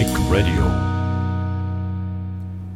[0.00, 0.62] Brick Radio.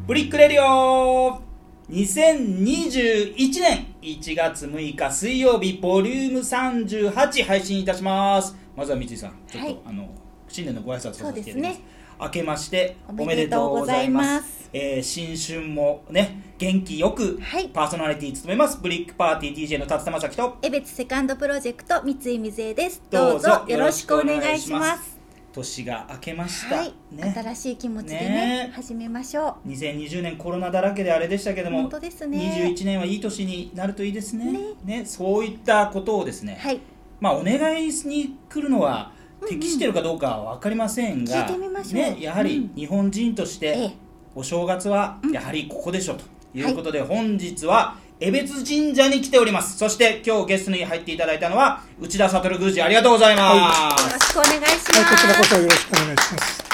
[0.07, 1.41] Brick Radio。
[1.89, 8.55] 2021年1月6日水曜日ボリューム38配信いたします。
[8.77, 9.79] まずは三井さんちょっと、はい。
[9.87, 10.11] あの
[10.49, 11.79] 新年のご挨拶をさせていただきます。
[11.79, 11.81] ね。
[12.21, 14.27] 明けましておおめめでとうごございます。
[14.27, 14.71] ます。
[14.75, 17.71] えー新春もね元気よくはい。
[17.71, 18.79] パーソナリティ務めます。
[18.83, 23.03] ブリックパーティー DJ の辰田正樹と江別セカンドプロジェクト三井水江です。
[23.11, 25.14] どうぞよろしくお願いします
[25.55, 27.33] 年が明けました、はい、ね。
[27.35, 28.73] 新しい気持ちでねね。
[28.75, 32.67] 始めましょ2020年コロナだらけであれでしたけども本当ですね。
[32.67, 34.51] 21年はいい年になるといいですね。
[34.51, 34.59] ね。
[34.85, 36.81] ねそういったことをですね、うはい。
[37.21, 39.13] まあお願いに来るのは
[39.49, 42.03] 適してるかどうかは分かりませんが、聞いてみましょう。
[42.03, 42.75] ね、やはりうん。
[42.75, 43.95] 日本人としてええ。
[44.35, 49.77] お正月はやはりここでしょということで、本日は江別神社に来ております。
[49.77, 56.65] そして今日ゲストに入っていただいたのは内田悟宮司ありがとうございます、よろしくお願いします、はい、こちらこそよろしくお願いします。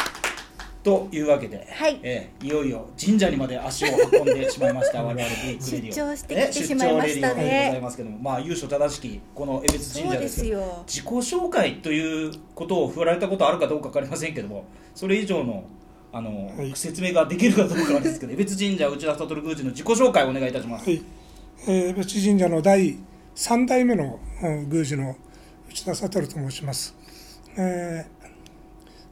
[0.82, 1.98] というわけで、はい。
[2.02, 5.02] ええいよいよ神社にまで足を運んでしまいました。
[5.02, 5.94] 我々ブリックレディオ。
[5.94, 7.34] 出張してきてしまいましたね。
[7.36, 10.84] え出張レディオでございますけどもまあ由緒正しきこの江別神社ですけどすよ。
[10.86, 15.64] 自己紹介ということを振られたことあるかどうか分かりませんけどもそれ以上の
[16.12, 16.72] あの、はい。
[16.74, 21.02] 説明ができるかどうかなんですけど江別神社内田悟宮司の自己紹介をお願いいたします、はい、
[21.68, 22.96] えー、別神社の第
[23.34, 24.18] 三代目の
[24.66, 25.16] 宮司の
[25.68, 26.96] 内田悟と申します。
[27.56, 28.20] えー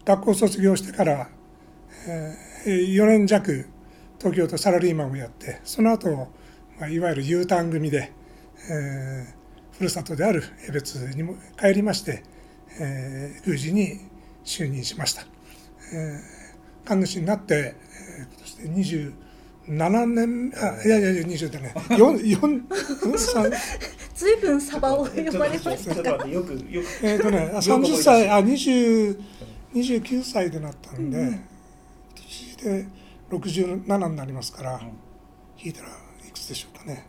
[0.07, 1.29] 学校卒業してから、
[2.07, 3.69] えー、4年弱
[4.19, 6.09] 東京とサラリーマンをやってその後、
[6.81, 8.11] まあいわゆる U ターン組で、
[8.71, 9.39] えー
[9.77, 12.23] ふるさとである江別にも帰りまして、
[12.81, 14.01] えー宮司に
[14.43, 15.27] 就任しました。
[15.93, 17.75] えー神主になって、
[18.19, 19.28] えー今年で
[19.69, 23.51] 27年あいやいやいや20だね4 4三？
[24.15, 26.03] ずいぶんサバを呼ばれました。
[26.03, 26.65] よくよく。
[27.03, 29.23] えーとねあよく思い30出した歳あ20
[29.75, 31.39] 29歳でなったんで、今
[32.17, 32.87] 年で
[33.31, 34.81] 67になりますから、
[35.59, 35.89] 聞いたら
[36.27, 37.07] いくつでしょうかね。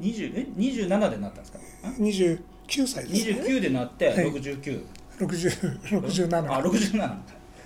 [0.00, 1.58] 20え？27でなったんですか
[1.98, 3.40] ？29歳ですね。
[3.42, 4.32] 29でなってはい。
[4.32, 4.84] 69、
[5.20, 6.90] 60 67あだ67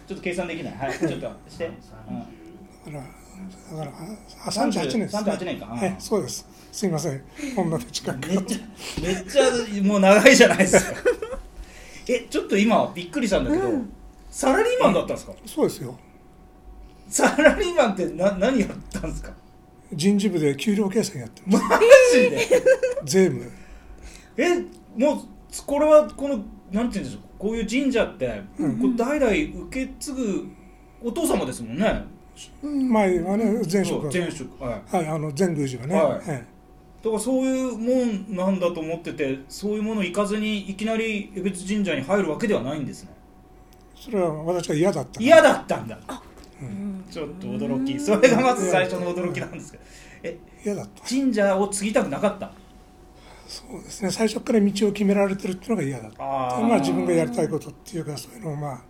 [0.07, 0.75] ちょっと計算できない。
[0.77, 1.73] はいちょっとして、うん
[2.93, 3.03] から
[3.73, 3.91] だから
[4.47, 5.67] あ38年です、ね、38年か。
[5.67, 6.47] はいそうです。
[6.73, 7.23] すいません。
[7.55, 8.29] こんなで近く。
[8.29, 8.59] めっちゃ
[9.03, 10.93] めっちゃもう長いじゃないですか。
[12.09, 13.69] えちょっと今びっくりしたんだけど、
[14.31, 15.33] サラリーマンだったんですか？
[15.47, 15.99] そうですよ。
[17.09, 19.33] サラリーマンってな何やったんですか？
[19.93, 21.79] 人事部で給料計算やってまマ
[22.13, 22.39] ジで？
[23.05, 23.51] 税務。
[24.37, 24.57] え
[24.97, 25.21] もう
[25.67, 27.21] これはこのなんて言うんでしょう。
[27.39, 28.79] こういう神社って、うん。
[28.79, 29.33] こう代々
[29.69, 30.47] 受け継ぐ
[31.03, 32.05] お父様ですもんね
[32.63, 34.63] 前はね前職前職。
[34.63, 34.97] はい。
[34.97, 36.29] はいあの全宮司はね、はい。
[36.29, 36.45] はい
[37.05, 43.11] だからそういうもんなんだと思っててそういうものを行かずにいきなり江別神社に入るわけではないんですね。
[43.95, 45.99] それは私が嫌だった嫌だったんだ。
[46.61, 47.05] うん。
[47.09, 48.01] ちょっと驚き。
[48.01, 49.85] それがまず最初の驚きなんですけど。
[50.25, 51.09] え嫌だった。
[51.09, 52.51] 神社を継ぎたくなかった？
[53.47, 54.11] そうですね。
[54.11, 56.57] 最初から道を決められてるっていうのが嫌だった。
[56.57, 58.81] あまあ自分がやりたいことっていうかそういうのもまあ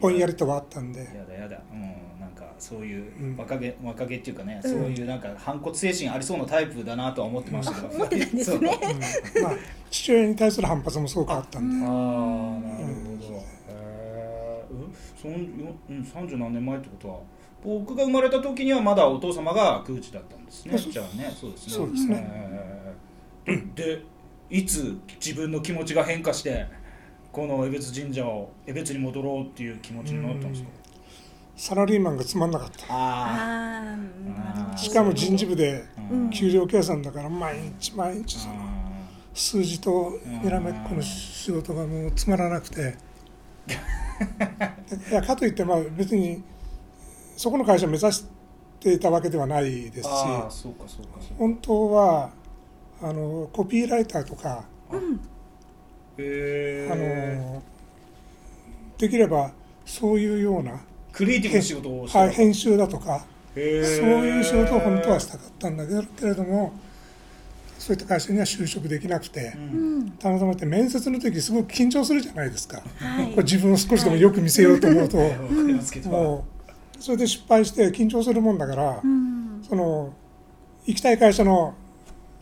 [0.00, 1.00] ぼんやりとはあったんで。
[1.00, 1.60] やだやだ。
[1.72, 1.80] うん
[2.20, 3.36] なんかそういううん。
[3.36, 8.78] 若気若気っていうかね、そういうなんか反骨精神ありそうなタイプだなとは思ってましたけど、 思ってたんですね。
[9.42, 9.52] まあ
[9.90, 11.86] 父親に対する反発もすごくあったんで。
[11.86, 17.18] ああなるほど、へえうんそんようん30何年前ってことは
[17.62, 20.78] 僕が生まれた時にはまだお父様が宮司だったんですね。
[20.78, 21.72] じゃあねそうですね。
[21.72, 22.30] そうですね。
[23.74, 24.02] で
[24.50, 26.66] いつ自分の気持ちが変化して
[27.32, 30.68] この江別神社を江別に戻ろうっていう気持ちになったんですか？
[31.56, 34.78] サラリーマンがつまんなかった。
[34.78, 36.30] しかも人事部でうん。
[36.30, 38.56] 給料計算だから毎日毎日そのあ
[39.34, 42.96] 数字とにらめっこの仕事がもうつまらなくて。
[45.10, 46.42] いやかといってまあ別に
[47.36, 48.24] そこの会社を目指し
[48.80, 50.08] ていたわけではないですし
[51.38, 52.30] 本当は
[53.00, 54.96] あのコピーライターとかへ
[56.90, 57.62] あえの
[58.98, 59.52] できれば
[59.84, 60.80] そういうような、
[61.12, 63.24] クリエイティブな仕事をしてはい、編集だとか
[63.54, 66.72] そういう仕事を本当はしたかったんだけれども
[67.80, 70.10] そういった会社には就職できなくて、うん。
[70.12, 73.30] たまたまって面接の時すごく緊張するじゃないですか、はい。
[73.30, 75.36] これ自分を少しでもよく見せようと思うと、わか
[75.66, 76.44] りますけど、も
[76.98, 79.62] うそれで失敗して緊張するもんだから、うん。
[79.66, 80.12] その
[80.84, 81.74] 行きたい会社の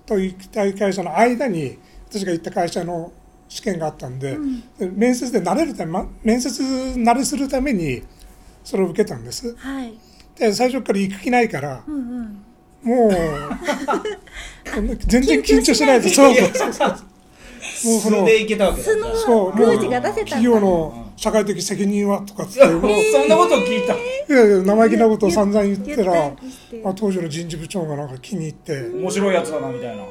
[0.06, 1.78] と行きたい会社の間に
[2.10, 3.12] 私が行った会社の
[3.48, 4.36] 試験があったんで,
[4.78, 8.02] で、面接で慣れるためま面接慣れするために
[8.62, 9.54] それを受けたんです。
[9.56, 9.94] はい。
[10.38, 12.44] で最初から行く気ないからうんうん。
[12.84, 13.10] もう
[15.06, 16.88] 全然緊張しないでそうそうそうそう。
[16.88, 20.24] もうその素でいけたわけそう宮司が出せたんだ。
[20.24, 23.94] 企業の社会的責任はとかっつってもうそんなことを聞いた。
[23.94, 23.98] い
[24.28, 26.32] やいや生意気なことを散々言ってたら
[26.84, 30.04] まあ、当時の人事部長がなんか気に入って、面白いやつだなみたいな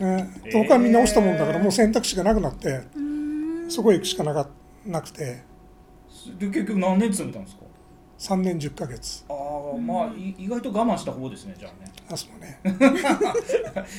[0.00, 2.80] ね、で他はみんな落ちたもんだからもう選択肢がなくなって
[3.68, 4.48] そこへ行くしかなか
[4.86, 5.42] なくて。
[6.38, 7.62] で結局何年勤めたんですか
[8.18, 9.24] ？3年10ヶ月。
[9.28, 11.92] ああまあい意外と我慢した方ですねじゃあね。
[12.10, 12.58] あそうね。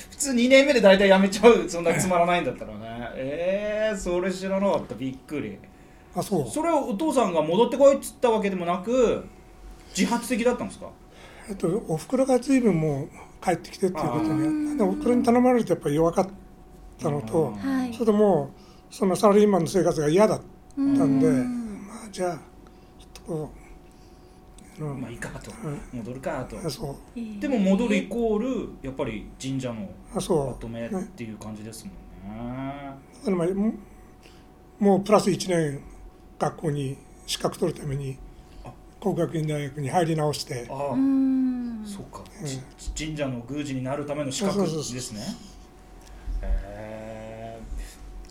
[0.10, 2.80] 普通2年目で大体辞めちゃうそんなつまらないんだったらね。
[3.16, 5.58] えー、それ知らなかったびっくり。
[6.16, 6.50] あそう。
[6.50, 9.24] それはお父さんが戻ってこいっつったわけでもなく
[9.96, 10.88] 自発的だったんですか？
[11.50, 13.10] えっとおふくろが随分もう
[13.46, 16.28] 帰ってきてっていうことにでおふくろに頼まれるとやっぱり弱かっ
[17.00, 17.94] たのとはい。
[17.94, 18.52] それとも
[18.92, 20.42] うそのサラリーマンの生活が嫌だっ
[20.76, 21.88] たんでうん。
[21.88, 22.38] まあじゃあ
[22.98, 23.52] ちょっとこ
[24.80, 25.52] うまあいいかと。
[25.94, 26.58] 戻るかと。
[26.58, 26.96] あそう。
[27.16, 27.40] えー。
[27.40, 30.48] でも戻るイコールやっぱり神社のあそう。
[30.48, 32.96] まとめっていう感じですもんね。
[33.26, 33.74] あのまあも
[34.80, 35.82] もうプラス1年
[36.38, 38.18] 学校に資格取るために
[39.06, 40.68] あ工学院大学に入り直して。
[40.70, 41.84] ああ、うん。
[41.86, 42.48] そうか、うん。
[42.48, 42.60] ち
[43.06, 45.22] 神社の宮司になるための資格そうそうそうですね
[46.42, 47.60] へえ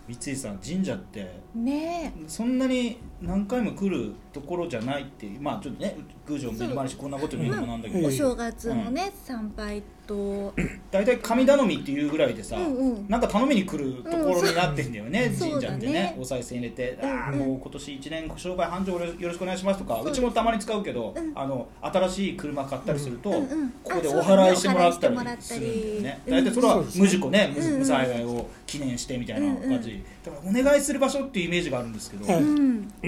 [0.07, 5.95] 三井さん神社ってねそんなに何回も来るところじゃないっていうまあちょっとね
[6.27, 8.03] 宮司を目にしてこんなこと言うのもなんだけど。
[8.03, 10.53] えお正月のね参拝と。
[10.91, 12.75] 大体神頼みっていうぐらいでさ、うん。
[12.75, 13.05] うん。
[13.07, 15.39] なんか頼みに来るところになってんだよね、うん。
[15.51, 15.93] 神社ってね。
[15.93, 21.31] ねお賽銭入れて「うんああもう今年1年商売繁盛よろしくお願いします」とかうちもたまに使うけど、うん。
[21.33, 23.69] あの新しい車買ったりすると、うんうん。
[23.83, 26.21] ここでおあそうだね払いしてもらったりするんだよね。
[26.25, 32.25] うん大体それは無事故ね無災害を記念してみたいな感じ、だからお願いする場所っていうイメージがあるんですけど、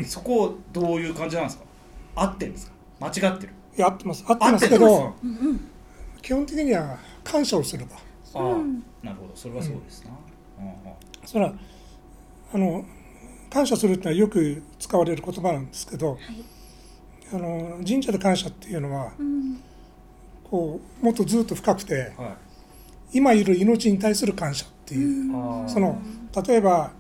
[0.06, 1.64] そこどういう感じなんですか？
[2.16, 2.74] 合ってるんですか？
[3.00, 3.54] 間違ってる。
[3.78, 4.24] いや合ってます。
[4.28, 5.70] 合ってますけどうんうん
[6.22, 7.96] 基本的には感謝をすれば。
[8.34, 8.40] あ
[9.04, 9.32] なるほど。
[9.36, 10.12] それはそうですな、
[10.60, 10.74] うんうん。
[11.26, 11.54] それは
[12.54, 12.86] あの
[13.50, 16.20] 感謝するってのはよく使われる言葉なんですけどはい。
[17.34, 19.62] あの神社で感謝っていうのはうん
[20.50, 23.18] こうもっとずっと深くてはい。
[23.18, 25.32] 今いる命に対する感謝っていう、
[25.70, 25.98] その
[26.46, 26.92] 例えば、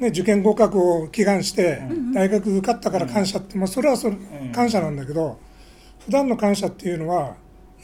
[0.00, 4.52] ね、受験合格を祈願してうん大学受かったから感謝って、まあ、それはそれん。
[4.52, 5.38] 感謝なんだけど
[6.04, 7.36] 普段の感謝っていうのは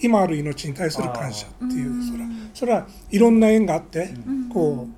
[0.02, 2.02] 今ある命に対する感謝っていううん。
[2.04, 4.48] それはそれはいろんな縁があってうん。
[4.48, 4.94] こう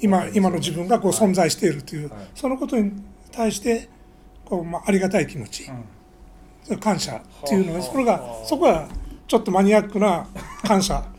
[0.00, 2.20] 今今の自分がこう存在しているというはい。
[2.34, 2.92] そのことに
[3.30, 3.88] 対して
[4.44, 5.70] こう、まあ、ありがたい気持ち。
[6.68, 6.78] うん。
[6.78, 8.88] 感謝っていうのはそれがはあそこは
[9.26, 10.26] ちょっとマニアックな
[10.64, 10.94] 感謝。
[10.94, 11.11] ま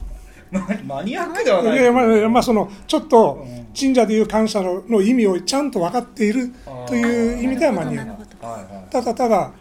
[0.85, 1.75] マニアックではいない。
[1.77, 3.63] やいやまあまあそのちょっとうん。
[3.75, 6.53] 神社でいう感謝のの意味をちゃんと分かっている
[6.85, 8.27] という意味ではマニアック。
[8.91, 9.51] ただただ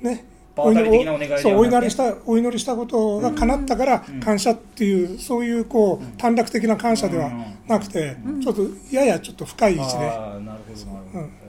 [0.00, 0.24] ね
[0.56, 4.20] お祈りしたお祈りしたことが叶ったからうん。
[4.20, 7.30] 感謝っていうそういうこう短絡的な感謝では
[7.68, 9.98] なくてちょっとややちょっと深い位置で。
[9.98, 10.58] なるほどなる
[11.12, 11.32] ほど、うん。
[11.38, 11.41] えー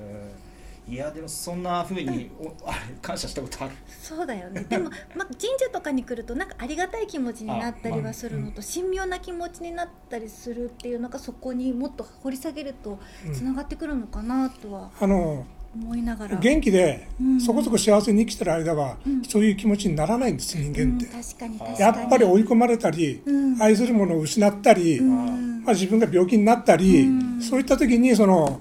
[0.87, 3.75] いやでもそんなふうにおあれ感謝したことある？
[3.87, 4.65] そうだよね。
[4.67, 12.99] でも、まあ、神社とかに来るとなんかありがたい気持ちになったりはするのと神妙な気持ちになったりするっていうのがそこにもっと掘り下げると
[13.33, 15.45] つながってくるのかなとはあの
[15.75, 17.41] 思いながら、元気でうん。
[17.41, 19.23] そこそこ幸せに生きてる間はうん。
[19.23, 21.05] そういう気持ちにならないんです人うん間って。
[21.07, 21.79] 確かに確かに。
[21.79, 23.61] やっぱり追い込まれたりうん。
[23.61, 25.63] 愛するものを失ったりうん。
[25.63, 27.41] まあ、自分が病気になったり、うん。
[27.41, 28.59] そういった時にその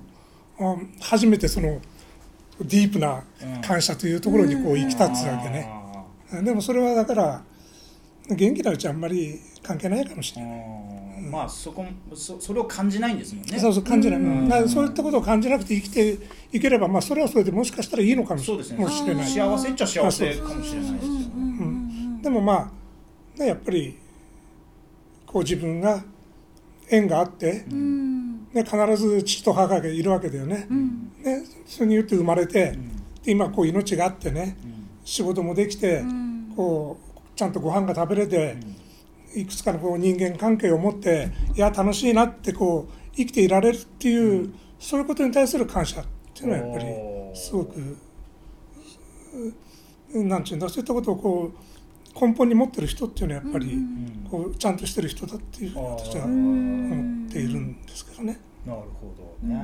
[0.58, 1.80] うん初めてその
[2.60, 3.22] ディープな
[3.62, 5.69] 感謝というところにこう行き立つわけね、
[6.32, 7.43] あでもそれはだから
[8.29, 10.60] 元気なうちはあんまり関係ないかもしーれない、
[11.24, 11.31] うん。
[11.31, 11.84] まあそこ
[12.15, 13.58] そそれを感じないんですもんね。
[13.58, 14.69] そうそう感じない、うん。
[14.69, 16.19] そういったことを感じなくて生きて
[16.53, 18.56] いければ、まあ、それはそれでもしかしたらいいのかもしれ
[19.15, 19.26] ない。
[19.29, 22.72] 幸せっちゃ幸せかもしれないですよねでもま
[23.36, 23.98] あ、ね、やっぱり
[25.26, 26.05] こう自分が
[26.88, 31.12] 縁があって、うんね、必ず父と母がいるわけだよね,、うん。
[31.22, 32.96] ねそれによって生まれて、ん。
[33.22, 34.56] で今こう命があってね
[35.04, 36.52] 仕事もできて、うん。
[36.54, 38.56] こうちゃんとご飯が食べれて、
[39.34, 46.04] いくつかのこう人間関係を持っていや楽しいなってこう生きていられるっていう、そういうことに対する感謝っ
[46.34, 46.86] ていうのはやっぱり
[47.34, 47.96] すごく
[50.14, 51.71] うなんていうんだそういったことをこう
[52.20, 54.26] 根本に持ってる人っていうのはやっぱり、うん。
[54.32, 58.40] こうちゃんとしてる人だっていうふうに私は思っているんですけどね。
[58.64, 59.56] なるほどね。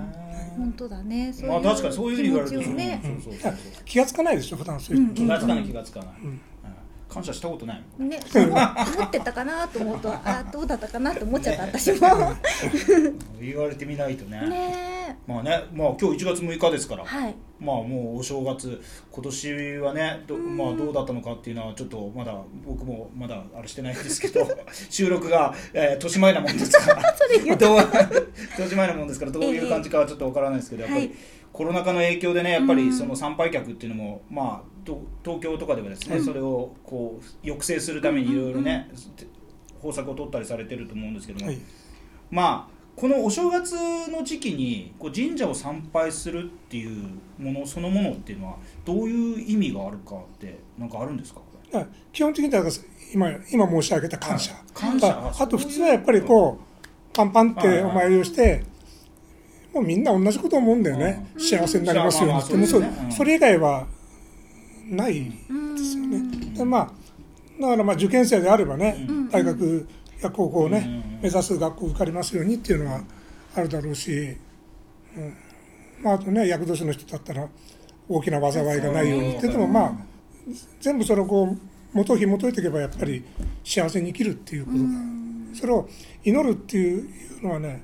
[0.59, 1.33] 本当だね。
[1.43, 3.01] まあ確かにそういうふうに言われるとね。
[3.87, 6.09] 気がつかないでしょ普段そういう気がつかない気がつかない、
[7.09, 12.37] 感謝したことないね、思思ってたかなと思うとあどうだったかなと思っちゃった私も。
[13.41, 14.47] 言われてみないとね。
[14.47, 15.19] ね。
[15.27, 17.35] まあね、まあ今日1月6日ですから、はい。
[17.59, 22.35] まあもうお正月今年はねど,、まあ、どうだったのかっていうのはちょっとまだ
[22.65, 24.47] 僕もまだあれしてないんですけど
[24.91, 27.03] 収録が、えー年前なもんですから。
[28.59, 31.17] 年前なもんですからどういう感じかはちょっとわからないですけど、やっぱり、はい
[31.59, 32.79] コロナ禍の影響でねやっぱうん。
[32.79, 38.89] りその参拝客っていうのも、まあと東京とかではですね、それをこう抑制するためにいろいろね、
[39.83, 41.59] 方策を取ったりされてると思うんですけども、はい。
[42.31, 43.75] まあこのお正月
[44.09, 51.41] の時期にこう神社を参拝するっていうものそのものっていうのはどういう意味があるかってなんかあるんですか？
[52.13, 52.65] 基本的には
[53.13, 54.63] 今今申し上げた感謝、はい。
[54.75, 55.33] 感謝。
[55.41, 56.65] あと普通はやっぱりこう
[57.13, 58.65] パンパンってお参りをして、
[59.75, 61.41] もうみんな同じこと思うんだよね、うん。
[61.41, 62.41] 幸せになりますように。
[62.41, 62.61] って、うん。
[62.61, 62.83] もうそ
[63.17, 63.87] それ以外は
[64.89, 65.31] ないで
[65.79, 66.55] すよね。
[66.57, 66.93] でまあ
[67.61, 69.29] だからまあ受験生であればね、うん。
[69.29, 69.89] 大学
[70.23, 71.23] や高校をね、うん。
[71.23, 73.01] 目指す学校受かりますようにっていうのは
[73.55, 74.37] あるだろうし、
[75.17, 75.35] うん。
[76.03, 77.49] まあ、あとね厄年の人だったら
[78.09, 79.93] 大きな災いがないようにって言ってもまあ
[80.81, 81.59] 全部それをこう
[81.93, 83.25] 元を紐解いていけばやっぱり
[83.65, 84.79] 幸せに生きるっていうこと。
[84.79, 84.85] が、
[85.55, 85.89] それを
[86.25, 87.09] 祈るっていう
[87.43, 87.83] のはね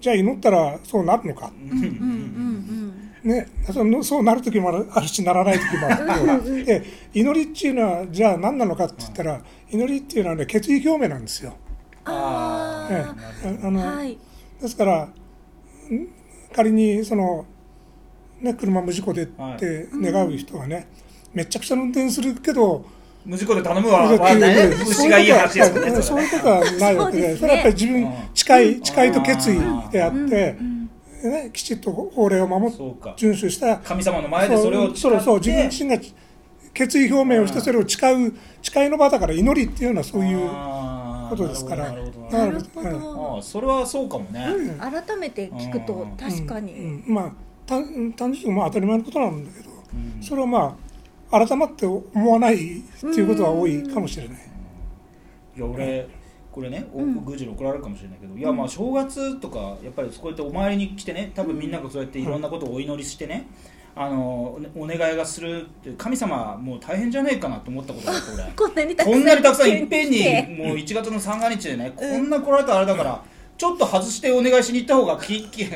[0.00, 2.84] じゃあ祈ったらそうなるのか、うんうんうん
[3.24, 6.64] ね、そのそうなる時もあるしならない時もある。
[6.64, 6.84] で
[7.14, 11.56] 祈りっていうのはじゃあ何なのかって言ったら祈りっていうのはね決意表明なんですよ。
[12.04, 13.60] あえー。
[13.62, 14.18] えあのはい。
[14.60, 15.10] ですからん
[16.54, 17.46] 仮にその、
[18.40, 19.26] ね、車無事故でっ
[19.58, 20.86] て願う人はね、
[21.32, 22.84] めちゃくちゃ運転するけど
[23.24, 24.06] 無事故で頼むわ。
[24.18, 24.30] が
[25.18, 28.12] いい話ですよねそういうことはないわけでそれはやっぱり自分うん。
[28.34, 29.58] 誓い誓いと決意
[29.90, 30.90] であって、うん。
[31.30, 33.14] ね、きちっと法令を守っそうか。
[33.16, 33.78] 遵守した。
[33.78, 36.02] 神様の前でそれをそうそう自分誓自身が
[36.74, 40.48] 決意表明をしてそれを誓う誓いの場だから祈りっていうのはそういう
[41.30, 41.92] ことですから。
[41.92, 42.82] なるほどなだるほど。
[42.82, 44.46] なるほうんそれはそうかもね、
[44.78, 47.32] 改めて聞くと確かに、まあ
[47.66, 50.22] 単単純にまあ当たり前のことなんだけど、うん。
[50.22, 50.83] それはまあ
[51.30, 52.58] 改まって思わないっ
[53.00, 54.38] ていうことは多いかもしれない。
[55.56, 56.08] いや俺
[56.50, 57.14] これね、おうん。
[57.26, 63.48] 宮司に怒られるかもしれないけど、いやまあ正月とかやっぱりこうやってお参りに来てね多分みんながそうやっていろんなことをお祈りしてね、
[63.96, 68.44] あのお願いがするって神様もう大変じゃねえかなと思ったことがあって俺。
[68.54, 70.18] こんなにたくさんこんなにたくさんいっぺんに
[70.64, 73.24] もう1月の三が日でね、こんな来られたらあれだから
[73.56, 75.66] ちょっと外してお願いしに行った方がきき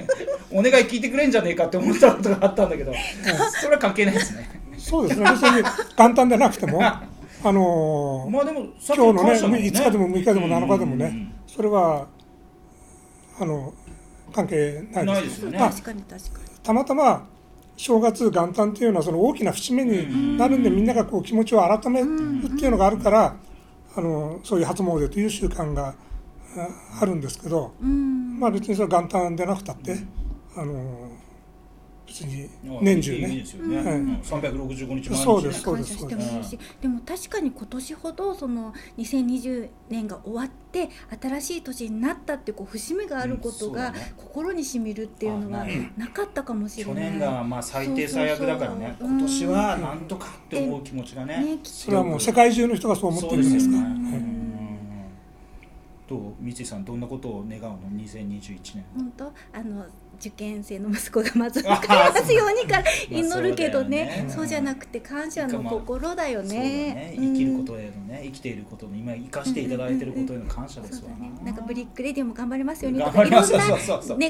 [0.50, 2.92] お願い聞いてくれんじゃねえかって思ったことがあったんだけど
[3.60, 4.57] それは関係ないですね
[4.88, 5.30] そうですね。
[5.30, 5.62] 別に
[5.96, 7.02] 簡単でなくても あ
[7.44, 12.06] のーまあでも今日のね感謝だもん5日でも6日でも7日でもね、それは
[13.40, 13.72] あの
[14.32, 15.58] 関係ないですないですよね。
[15.58, 16.48] まあ確かに確かに。
[16.62, 17.26] たまたま
[17.76, 22.06] 正月元旦っていうのはその大きな節目になるんでみんながこう気持ちを改める
[22.44, 23.36] っていうのがあるから
[23.94, 25.94] あのそういう初詣という習慣が
[26.56, 26.68] あ
[27.02, 28.40] あるんですけど、うん。
[28.40, 29.96] まあ別にそれ元旦でなくたって
[30.56, 30.74] あの
[32.08, 32.48] 別に
[32.80, 33.28] 年中ね。
[33.28, 33.86] ですよね、うん。
[33.86, 35.10] うん365日毎日。
[35.10, 40.88] ねそうです感謝してもいいしでも確かに今年ほどその2020年が終わって
[41.20, 45.66] 新しい年になったってこう節目があることが心にしみるっていうのはあ
[46.00, 47.10] なかったかもしれ去ない。
[47.10, 48.96] 年がまあ最低最悪だからね。
[48.98, 49.18] そうそうそう。
[49.18, 53.78] 今年はなんとかって思う気持ちがねそれはもう世界中の人がそう思ってそうでるんですすか
[56.08, 56.20] どう？
[56.40, 58.84] 三井さんどんなことを願うの？2021年。
[58.96, 59.24] 本当？
[59.52, 59.84] あの
[60.20, 67.14] 受験生の息子がまず受かりますようにから祈るけどね,、まあそうじゃなくて感謝の心だよねね。
[67.16, 71.10] 生きることへのね生きていることの今生かしていただいていることへの感謝ですわ。
[71.10, 73.58] ね、なんかブリックレディオも頑張りますようにと頑かいろんな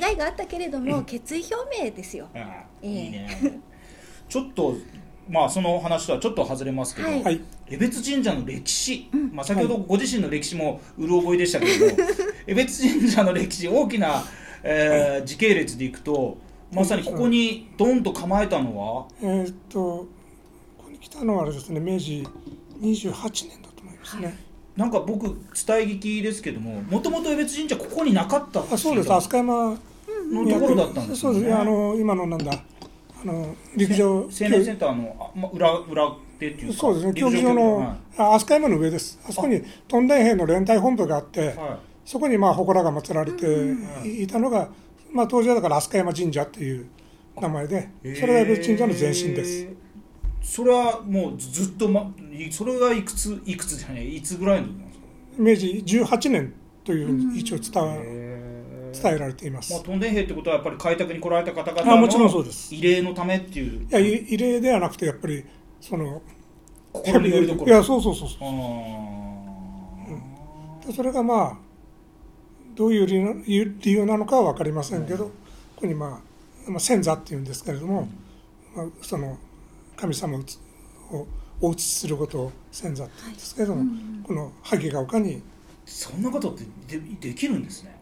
[0.00, 2.28] 願いがあったけれども決意表明ですよ。
[2.34, 2.42] ああ
[2.82, 2.90] ええ。
[2.90, 3.60] いいね。
[4.28, 4.76] ちょっと
[5.28, 7.22] まあその話とはちょっと外れますけど、はい。
[7.22, 7.40] はい
[7.70, 11.92] 江別神社の歴史、まあ、先ほどご自身の歴史もうる覚えでしたけれども
[12.46, 14.24] 江別神社の歴史大きな、
[14.70, 16.36] えー時系列でいくと
[16.70, 19.06] まさにここにドンと構えたのは？
[19.22, 20.06] えーっとこ
[20.84, 22.26] こに来たのはあれですね明治
[22.80, 23.12] 28
[23.48, 24.38] 年だと思いますね、
[24.76, 25.40] なんか僕伝え
[25.82, 29.08] 聞きですけどももともと江別神社ここになかったあそうです。
[29.08, 29.80] 飛鳥山た
[30.30, 31.38] のところだったんですよね。
[31.38, 31.46] そうです。
[31.46, 39.18] ねあの今のなんだあの陸上青年センターのあ、ま、裏裏手っていうかそうですね競技場陸のはあ飛鳥山の上です。
[39.26, 41.46] あそこに屯田兵の連隊本部があってい。
[41.48, 43.74] はそこにまあ祠が祀られて
[44.22, 44.70] いたのが、
[45.12, 46.86] まあ、当時はだから飛鳥山神社っていう
[47.38, 49.68] 名前でいそれが神社の前身です、
[50.40, 55.04] それはもうずっと、ま、いそれがいくついくつじゃないいつぐらいの時なんですか？
[55.36, 57.70] 明治18年という一応伝
[58.90, 62.74] 伝えられています、まあ、トンデン兵ってことはやっぱり開拓に来られた方々あもちろんそうのです。
[62.74, 63.86] 慰霊のためっていう。
[63.86, 65.44] いやい異例ではなくてやっぱり
[65.78, 66.22] その
[66.90, 67.70] 心のよりどころ。
[67.70, 68.52] いやそうそうそうそあー。
[70.84, 71.67] うでそれがまあ
[72.78, 75.32] どういう理由なのかは分かりませんけど、
[75.74, 76.22] こに、ま
[76.68, 78.08] あ、まあ先座っていうんですけれども、
[78.72, 79.36] まあ、その
[79.96, 80.38] 神様
[81.10, 81.26] を
[81.60, 85.42] お移しすることを先座って言うんですけれども、うんうんこの萩ヶ丘に。
[85.86, 87.98] そんなことってでできるんですね。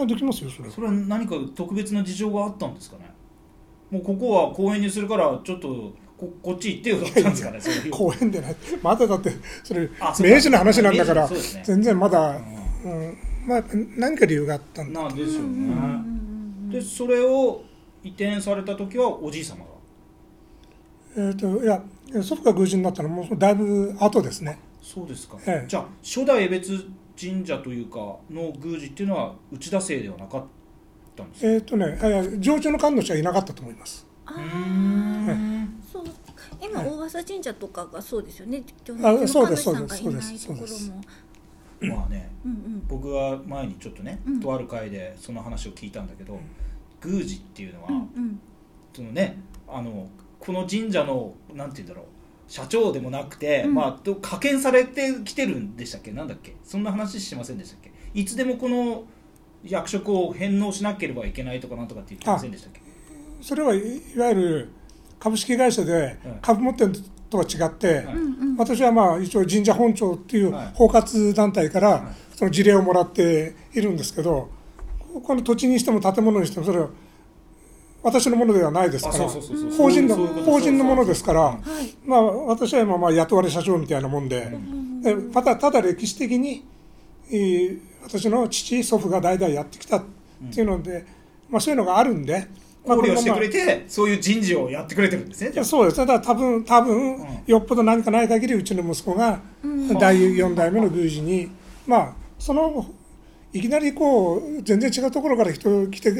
[0.00, 0.74] あできますよそれは。
[0.74, 3.12] それは何か特別な事情があったんですかね。
[3.90, 7.60] もうここは公園にするからちょっとここっち行ってよだったんですかね
[7.90, 9.32] 公園でないまだだって
[9.64, 11.36] それ明治の話なんだからね。
[11.64, 12.36] 全然まだ、
[12.84, 13.18] ううん
[13.48, 13.64] まあ、
[13.96, 15.02] 何か理由があったんだ。
[15.02, 17.62] なんですよね、うんうんうんでそれを
[18.04, 19.64] 移転された時はおじい様が？
[21.16, 21.82] えー、といや
[22.22, 24.58] 祖父が宮司になったのもだいぶ後ですね。
[24.82, 25.66] そうですか、ええ。
[25.66, 26.86] じゃあ初代江別
[27.18, 27.98] 神社というか
[28.30, 30.44] の宮司っていうのは内田姓ではなかっ
[31.16, 31.48] たんですか？
[31.50, 34.06] えっ、とねいや常駐の神主はいなかったと思います。
[34.26, 34.44] あうーー
[35.32, 36.04] んそう。
[36.60, 38.62] 今大笠神社とかがそうですよね。
[39.02, 41.02] あそうです神主さんがそういないところですそうですも
[41.80, 42.82] まあねうんうん。
[42.88, 44.40] 僕が前にちょっとね、うん。
[44.40, 46.38] とある会でその話を聞いたんだけど、
[47.04, 48.40] 宮司っていうのは、うんうん。
[48.92, 50.08] そのねあの
[50.40, 52.06] この神社のなんて言うんだろう
[52.48, 53.74] 社長でもなくて、うん。
[53.74, 56.12] まあと派遣されてきてるんでしたっけ？
[56.12, 56.56] なんだっけ？
[56.64, 57.92] そんな話しませんでしたっけ？
[58.14, 59.04] いつでもこの
[59.64, 62.80] 役職を返納しなければいけないとかなんとかって言ってませんでしたっけ？
[63.40, 64.68] それはいいわゆる
[65.20, 66.38] 株式会社でうん。
[66.40, 66.96] 株持ってるの
[67.30, 68.06] とは違って、
[68.56, 70.70] 私はまあ一応神社本庁っていうはい。
[70.74, 72.02] 包括団体からはい。
[72.36, 74.48] その事例をもらっているんですけど
[75.24, 76.88] この土地にしても建物にしてもそれは
[78.00, 79.24] 私のものではないですあから
[79.76, 81.60] 法人の法人のものですからはい。
[82.06, 84.56] まあ私は今まあ雇われ社長みたいなもんで
[85.02, 86.64] でまたただ歴史的に
[87.30, 90.04] えー私の父祖父が代々やってきたっ
[90.54, 91.04] ていうので
[91.50, 92.48] まあそういうのがあるんでまあ
[92.84, 95.64] 考慮してくれこてそういう人事をやってくれてるんですねまあ。
[95.64, 97.42] そうですただ多分多分うん。
[97.46, 99.98] よっぽど何かない限りうちの息子がうん。
[99.98, 101.50] 第4代目の宮司に
[101.86, 102.86] まあその
[103.52, 106.16] いきなりこう全然違うところから人が来ては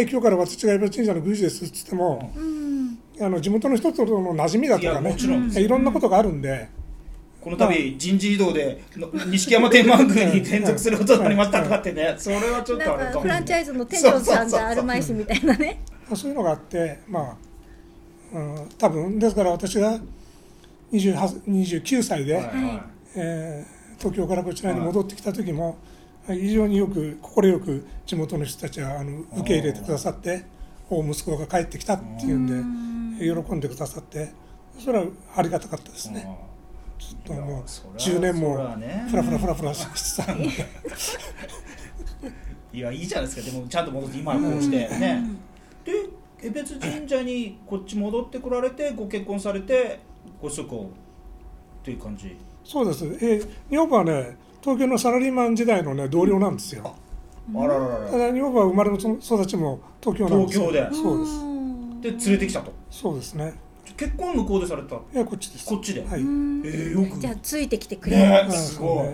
[0.00, 2.98] い今日から私が江別神社の宮司ですっつってもうん。
[3.20, 5.48] あの地元の人との馴染みだとかねもちろん。
[5.48, 6.68] ですいろんなことがあるんで。
[7.42, 12.14] この度人事異動での錦山天満宮に 転属することになりましたとかってね。
[12.16, 15.80] それはちょっとあれかもなんかフランチャイズの店長さんがあるまいしみたいなね
[16.12, 19.98] まあそういうのがあってまあ、うん、多分ですから私が
[20.92, 22.82] 28 29歳で、はいはい。
[23.16, 25.78] えー東京からこちらに戻ってきた時も
[26.26, 30.44] 非常によく快く地元の人たちはあの受け入れてくださって
[30.90, 34.32] お息子が帰ってきたっていうんで喜んでくださって
[34.76, 35.04] それは
[35.36, 36.26] ありがたかったですね。
[36.98, 38.56] ちょっともうそりゃ10年も
[39.08, 40.32] フラフラフラフラしてた。
[40.34, 40.48] ん で
[42.72, 43.52] いやいいじゃないですか。
[43.52, 45.24] でもちゃんと戻って今はこうしてね
[45.84, 45.92] で
[46.42, 50.00] 江別神社にこっち戻ってこられてご結婚されて
[50.40, 52.36] ご子息をっていう感じ。
[52.64, 56.94] そうです、えー女房はね東京のサラリーマン時代のね同僚なんですよ。
[57.54, 60.70] あらららたらだ女房は生まれも育ちも東京なんですよ。
[60.70, 60.94] 東京で。
[60.94, 62.20] そうです。
[62.20, 62.72] で連れてきたと。
[62.88, 63.54] そうですね。
[63.96, 64.94] 結婚向こうでされた。
[64.94, 65.66] いやこっちです。
[65.68, 67.20] こっちで、はい、うんえーよく。
[67.20, 68.16] じゃあついてきてくれ。
[68.16, 69.08] るねすごい、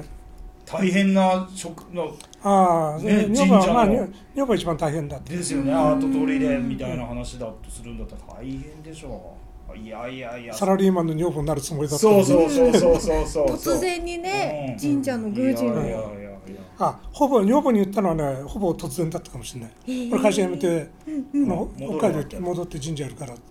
[0.70, 5.36] 大変な職のああ、ね女房はまあ女女房は一番大変だって。
[5.36, 5.72] ですよね。
[5.72, 9.34] アート通りでみたいな話だとするんだったら大変でしょ
[9.74, 9.76] う。
[9.76, 10.54] いやいやいや。
[10.54, 13.46] サラリーマンの女房になるつもりだったそうそうそうそうそうそう。
[13.48, 14.92] 突然にねうん。
[14.94, 16.30] 神社の宮司のいやいやいやいや。
[16.78, 23.42] あほぼ女房に言ったのはねほぼ突然だったかもしれない、へーこれ会社辞めて、あの戻る北海道行って戻って神社やるからって。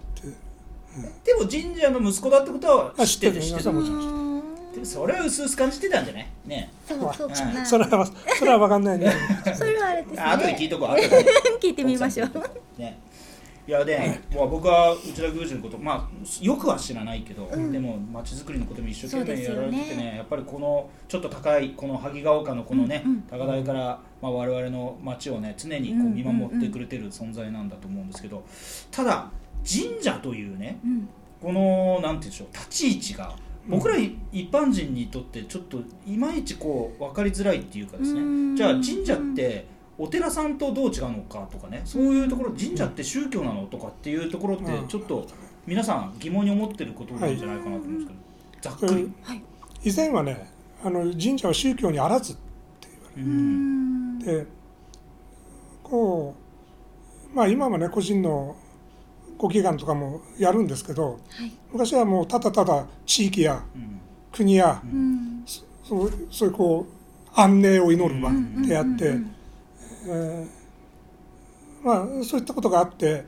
[1.23, 3.41] でも神社の息子だってことはあ知ってる。
[3.41, 4.26] 知っててる
[4.77, 6.27] でもそれは薄々感じてたんじゃない？
[6.45, 7.65] ねそうそうかな。
[7.65, 8.05] それは
[8.37, 9.11] それは分かんないね。
[9.57, 11.25] それはあれですねあ後で聞いとこう後で。
[11.59, 12.79] 聞いてみましょう。
[12.79, 12.99] ね。
[13.67, 17.71] いやで、まあ、僕は内田宮司のこと、まあ、よくは知らないけど、うん。
[17.71, 28.43] でも街づくりのことも一生懸命やられててねねやっぱりこのちょっと高いこの萩ヶ丘のこのね、うんうん高台から、まあ、我々の街をね常にこう見守ってくれてる存在なんだと思うんですけど
[28.91, 29.29] ただ
[29.67, 31.09] 神社というねうん。
[31.41, 33.35] このなんて言うんでしょう立ち位置が
[33.67, 38.53] 僕らい一般人にとってちょっといまいちこう分かりづらいっていうかですうん。
[38.55, 39.65] ねじゃあ神社って
[39.97, 44.87] お寺さんとどう違うのかとかねそういうところ神社って宗教なのとかっていうところってうん。
[44.87, 45.27] ちょっと
[45.65, 49.11] 皆さん疑問に思ってることなんじゃないかなと思うんですけどざっくり。
[49.23, 49.41] はい。
[49.83, 50.49] 以前はね
[50.83, 52.33] あの神社は宗教にあらず
[53.17, 54.15] ううん。
[54.17, 54.19] ん。
[54.19, 54.45] で
[55.83, 56.35] こ
[57.33, 58.55] うまあ今もね個人の
[59.37, 61.51] ご祈願とかもやるんですけどはい。
[61.71, 63.99] 昔はもうただただ地域やうん。
[64.31, 65.43] 国やうん。
[65.83, 69.31] そうそういうこう安寧を祈る場うんであって、うんうん。
[70.07, 73.25] えーまあ、そういったことがあって、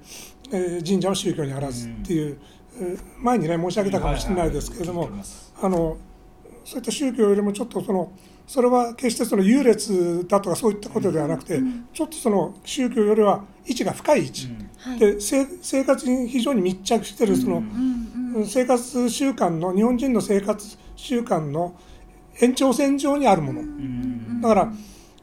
[0.52, 2.40] えー神社は宗教にあらずっていう、
[2.82, 5.10] えー前にね申し上げたかもしれないですけれども、
[5.62, 5.98] あの
[6.66, 8.12] そういった宗教よりもちょっとその
[8.50, 11.60] それは決してその優劣だとかそういったことではなくて、
[11.94, 14.48] ちょっとその宗教よりは位置が深い位置、
[14.80, 15.00] はい。
[15.00, 17.62] でせ生活に非常に密着しているその、
[18.48, 21.76] 生活習慣の日本人の生活習慣の
[22.42, 24.74] 延長線上にあるもの、うんだから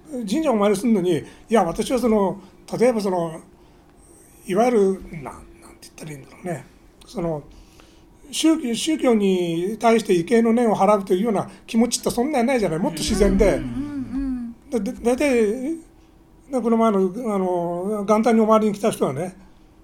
[0.09, 2.41] 神社をお参りするのにいや私はその
[2.79, 3.41] 例えばその
[4.47, 6.65] いわゆるなんなんて言ったらいいんだろうね。
[7.05, 7.43] その
[8.37, 12.79] 宗教宗教に対して畏敬の念を払うというような気持ちってそんなにないじゃない。
[12.79, 13.55] もっと自然で。
[13.57, 15.77] うんだだ大体
[16.51, 19.37] ねこの前のあの元旦にお参りに来た人はね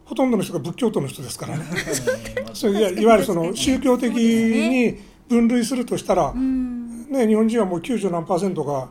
[0.05, 1.65] ほとんどの人が仏教徒の人ですからね。
[2.53, 7.09] そういわゆるその宗教的に分類するとしたら、うん。
[7.09, 8.89] ね、日本人はもう90何パーセントが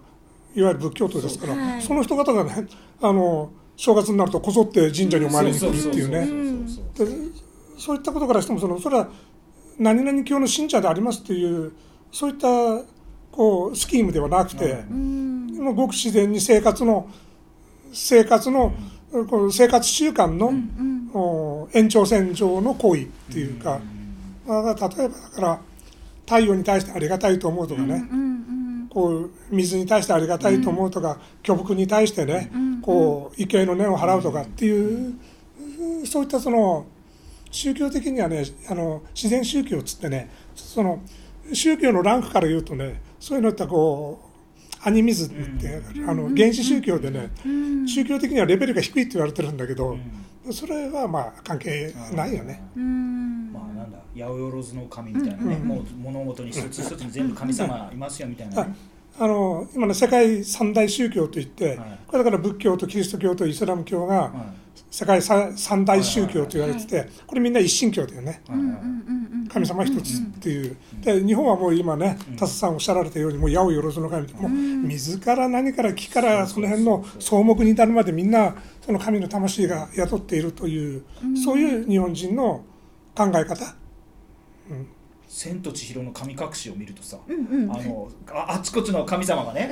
[0.56, 1.97] いわゆる仏教徒ですからそ,、はい。
[1.97, 2.67] の人方がね
[3.02, 6.28] あの正月になるとこぞって神社にお参りに来るっていうね。
[7.78, 9.10] そういったことからしてもそのそれは
[9.82, 11.74] 何々教の信者でありますっていう
[12.12, 12.48] そういった
[13.32, 14.84] こうスキームではなくて。
[14.89, 15.32] うん。
[15.62, 17.08] もうごく自然に生活の
[17.94, 18.74] 生活の、
[19.12, 23.80] この生活習慣の、延長線上の行為っていうか、
[24.46, 25.62] まあ、例えばだから
[26.26, 28.04] 太陽に対してありがたいと思うとかね、
[28.89, 32.82] こう水に対してありがたいと思うとか、巨木に対してね、うん。
[32.82, 35.15] こう畏敬の念を払うとかっていう、
[36.06, 36.86] そういったその
[37.52, 41.02] 宗教的にはねあの自然宗教っつってねその
[41.54, 44.32] 宗教のランクから言うとねそういうのってこう
[44.84, 47.88] アニミズムって、あの原始宗教でね、うん。
[47.88, 49.96] 宗教的にはレベルが低いって言われてるんだけど、
[50.52, 52.64] それはまあ関係ないよね。
[52.76, 53.54] うん。
[53.54, 58.76] まあなんだ八百万の神みたいなね、もう物事に一つ一つに全部神様いますよみたいなね、
[59.20, 62.00] あの今の世界三大宗教といって、はい。
[62.08, 64.46] これだから仏教とキリスト教とイスラム教がは
[64.89, 68.41] 世界三三大宗教と言われてて、これみんな一神教だよね。
[69.51, 74.51] 神様一つっていう、で日本はもう今ね田瀬さんおっしゃられたようにもう八百万の神もう
[74.88, 78.55] 水から何から木からその辺の草木に至るまでみんな
[78.86, 81.03] その神の魂が宿っているという、
[81.43, 82.63] そういう日本人の
[83.15, 83.75] 考え方。
[85.34, 87.72] 千と千尋の神隠しを見るとさ、うんうん。
[87.72, 89.70] あのああちこちの神様がね、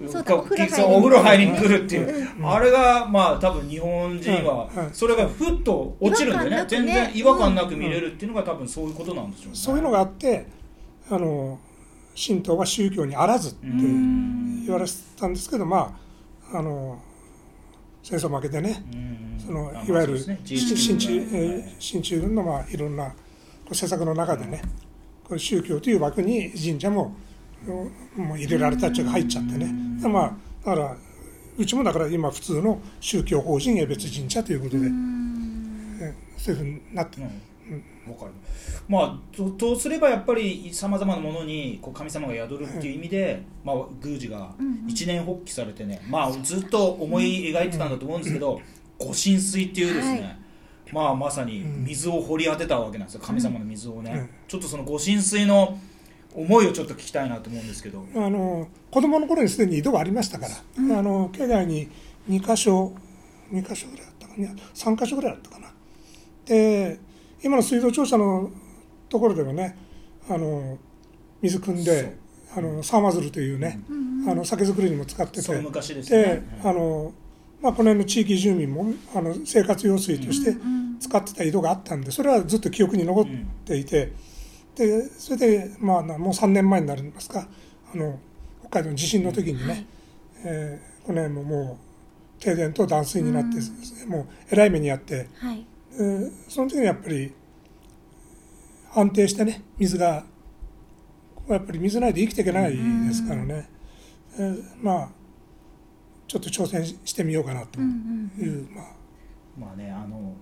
[0.00, 0.08] うんうん。
[0.08, 0.70] お風呂入りに。
[0.70, 4.94] そうお風呂入りに来るっていう、あれがまあ多分日本人はうんうん。
[4.94, 6.64] それがふっと落ちるんでねね。
[6.68, 9.54] 全然違和感なく見れるっていうのが多分そういうことなんでしょうね。
[9.56, 10.46] そういうのがあって
[11.10, 11.58] あの
[12.14, 14.64] 神道は宗教にあらずってうん。
[14.64, 15.98] 言われてたんですけどま
[16.52, 17.02] ああの
[18.04, 19.44] 戦争負けてねうん。
[19.44, 20.40] そのあいわゆるまあそうですね。
[20.44, 23.14] 新新中自由えー新中軍のまあいろんなこ
[23.72, 24.62] う施策の中でね
[25.30, 27.14] こう宗教という枠に神社も
[27.66, 29.70] うんもう入れられたっちゅうか入っちゃってね。
[29.98, 30.34] だからまあ
[30.66, 30.96] だから
[31.56, 34.86] うちもだから今普通の宗教法人江別神社ということで、
[36.02, 38.12] えそういうふうになってうん。
[38.12, 38.32] わかる。
[38.88, 44.52] まあととすればやっぱりさまざまなものにこう神様が宿るっていう意味で、まあ、宮司が
[44.88, 48.60] 一年発起されてね、まあ、ずっと思い描いてたんだと思うんですけど、
[48.98, 50.39] 御神水っていうですね、はい
[50.92, 53.20] まあ、まさに水を掘り当てたわけなんですよ。
[53.22, 54.28] 神様の水をね、うん。
[54.48, 55.78] ちょっとその御神水の
[56.34, 61.88] 思いをちょっと聞きたいなと思うんですけど、あの子供の頃にすでに井戸がありましたから、あの境内に
[62.28, 62.92] 2箇所
[63.52, 64.48] 2箇所ぐらいあったかな。
[64.74, 65.72] 3箇所ぐらいあったかな。
[66.46, 66.98] で
[67.42, 68.50] 今の水道庁舎の
[69.08, 69.76] ところではね
[70.28, 70.78] あの
[71.42, 72.16] 水汲んで
[72.54, 73.80] あのサーマズルというね、
[74.28, 77.12] あの酒造りにも使っててそう昔ですでね、あの
[77.62, 80.56] まあ、この辺の地域住民もあの生活用水として
[80.98, 83.26] 使ってた井戸があったんでそれはずっと記憶に残っ
[83.64, 84.12] ていて、
[84.74, 87.46] でそれで、まあ、なもう3年前になりますか。
[87.92, 88.18] あの
[88.60, 89.86] 北海道の地震の時にね、
[90.44, 91.78] えーこの辺もも
[92.38, 93.56] う停電と断水になって、
[94.06, 95.66] もうえらい目にあって、はい。
[95.94, 97.32] えーその時にやっぱり
[98.94, 100.24] 安定してね水が
[101.48, 103.68] やっぱり水ないで生きていけないですからね、
[104.38, 105.08] えーまあ
[106.30, 108.84] ちょっと挑戦してみようかなという、まあ。
[109.58, 110.32] まあねあの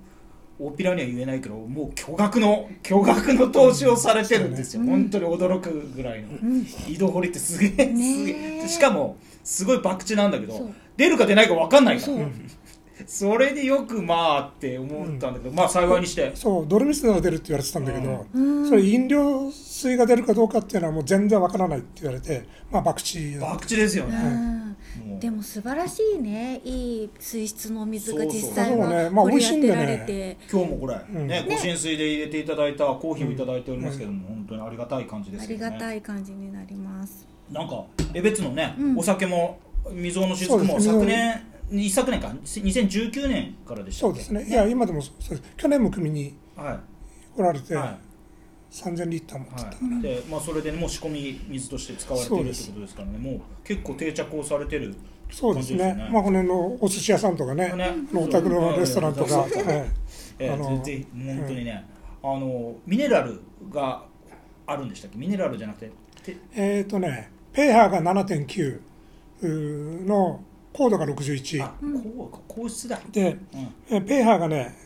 [0.59, 6.29] 大っぴらには言えないけどもう巨額の巨額の投資をされてるんですよ、本当に驚くぐらいの、
[6.87, 8.61] 井戸掘りってすげえすねげえ。
[8.65, 8.69] え。
[8.69, 12.19] しかもすごい博打なんだけど出るか出ないか分かんないから
[13.09, 16.31] そうそれでよくまあって思ったんだけど、まあ幸いにして。
[16.35, 18.69] そう泥水が出るって言われてたんだけど、うん。
[18.69, 24.77] それ飲料水が出るかどうかっていうのはもう全然わからないって言われてまあ博打だ博打ですようね、
[25.17, 25.21] う。
[25.21, 26.61] でも素晴らしいね。
[26.63, 28.41] いい水質の水がそうそう。
[28.43, 29.05] 実際そうね。
[29.05, 30.39] はまあ掘り当てら美味しいんでれて。
[30.53, 31.27] 今日もこれ、ん。
[31.27, 35.55] ねご神水で入れていただいたコーヒーをいただいておりますけども、本当にありがたい感じですね。
[35.55, 37.27] りがたい感じになります。
[37.51, 38.99] なんか江別のね、うん。
[38.99, 39.59] お酒も
[39.91, 42.29] 水尾の雫も昨年一昨年か。
[42.29, 44.45] 2019年からでしたそうですね。
[44.45, 45.43] いや今でもそうです。
[45.57, 46.81] 去年も組には
[47.37, 47.99] 来られて、い、は
[48.71, 53.19] 3000リッター持ってた、はい、でまあそれで、ね、もう仕込み水として使われてるってことですからね。
[53.19, 54.95] もう結構定着をされてる
[55.31, 55.95] そうですね。
[55.95, 57.95] ねまあこの辺のお寿司屋さんとかねね。
[58.15, 59.51] お宅のレストランとか、はい。
[60.39, 61.85] えあのー、ぜひ本当にね、
[62.23, 64.05] あのミネラルが
[64.67, 65.19] あるんでしたっけ？
[65.19, 65.91] ミネラルじゃなくて。
[66.23, 68.81] てえっ、とねが7.9
[69.43, 70.43] うーの
[70.79, 73.75] 高度が61あ、こう硬質だ、で、うん。
[73.91, 74.77] えー pH がね、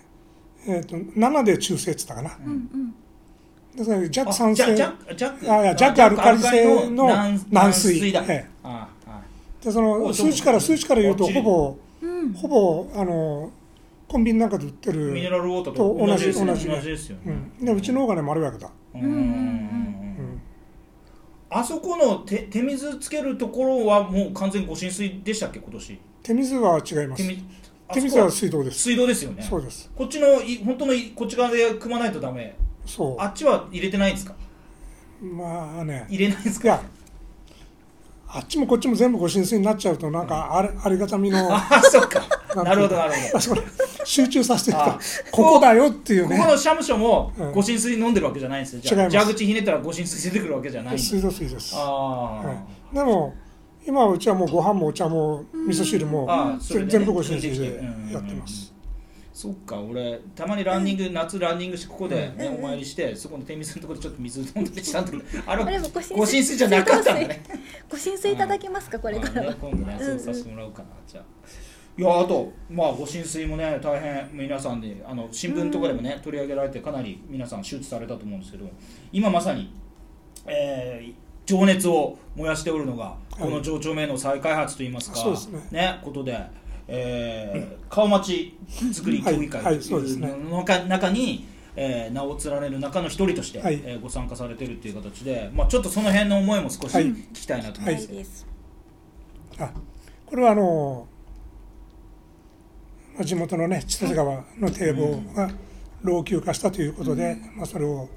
[0.66, 2.94] えー、と7で中性って言ったかな、うんうん。
[3.76, 4.64] だから弱あ酸性。
[4.64, 5.52] じゃジャックジャック。
[5.52, 8.46] あいやジャックアルカリ性の軟軟水だ、ええ。
[8.62, 9.20] ああ
[9.62, 12.32] でそのお数値から数値から言うとほぼうん。
[12.32, 13.52] ほぼあの
[14.08, 16.52] コンビニなんかで売ってるミネラルウォーターとと同じですよね。
[16.52, 16.88] 同じ同じ。
[16.88, 17.22] ですよね、
[17.60, 20.11] うん、でうちの方がねまろやかだ、うんうんうんうんうん、
[21.54, 25.58] あそこの手手水つけるところはもう完全にご浸水でしたっけ？
[25.58, 25.98] 今年。
[26.22, 27.22] 手水は違います。
[27.92, 28.78] 手水は水道です。
[28.78, 29.42] 水道ですよね。
[29.42, 29.90] そうです。
[29.94, 32.56] こっちのい本当のいこっち側で汲まないとダメ。
[32.86, 34.34] そあっちは入れてないんですか？
[35.22, 36.06] うまあね。
[36.08, 36.64] 入れないんですか？
[36.64, 36.82] いや
[38.28, 42.22] あっちもこっちも全部ご浸水になっちゃうとなんかあれありがたみのあそっか。
[42.56, 43.62] なるほどなるほど
[44.04, 44.84] 集中させてると。
[44.84, 44.98] あ
[45.30, 46.38] ここだよっていうこね。
[46.38, 47.52] この社務所もうん。
[47.52, 48.80] ご浸水飲んでるわけじゃないんですよ。
[48.82, 49.26] じゃあ違います。
[49.26, 53.34] 蛇口ひねったらご浸水出てくるわけじゃないんです水道水です、あはい、でも
[53.86, 58.10] 今はうちはもうご飯もお茶も味噌汁もああそれでね全部ご浸水でうんうんうん。
[58.10, 58.72] やってます
[59.32, 66.16] そっか俺たまにランニング、夏ランニングしてここで、ねお参りしてそこの手水のところでちょっと水飲んだりしたんだけどあれあれもご浸水。
[66.16, 67.42] ご浸水じゃなかったんだね。
[67.90, 69.46] ご浸水いただけますかこれから。
[69.48, 71.24] はまあね、今度ねそうさせてもらおうかな、じゃあ
[71.98, 78.66] いやあとまあご浸水もね大変皆さんであの新聞とかでもね、取り上げられてかなり皆さん周知されたと思うんですけど
[79.12, 79.74] 今まさに、
[80.46, 85.98] えー情熱を燃やしておるのがこの上長名の再開発といいますか、そうですね。
[86.02, 86.38] ことで、
[86.86, 89.84] えー顔町づくり協議会はいはい。
[89.84, 90.14] とい。
[90.14, 93.82] うの中中に、えー名を連ねる中の一人として、はい。
[93.84, 97.06] えーご参加されてるっていう形で、まあ、ちょっとその辺の思いも少しはい。
[97.06, 98.08] 聞きたいなと思います。
[98.08, 98.46] です
[99.58, 99.72] あ
[100.24, 101.11] これはあの、まあ、
[103.20, 105.50] 地元のね千歳川の堤防が
[106.02, 108.08] 老朽化したということで、まあ、それを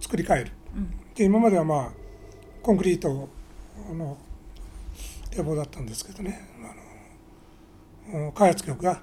[0.00, 0.50] 作り変える、
[1.14, 1.90] で今まではまあ
[2.62, 3.28] コンクリート
[3.92, 4.18] の
[5.30, 6.48] 堤防だったんですけどね。
[8.12, 9.00] あの開発局が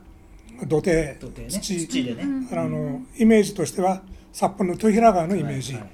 [0.68, 1.50] 土手土手ね。
[1.50, 5.92] 土土でね、あのイメージとしては札幌の豊平川のイメージ、はいはい。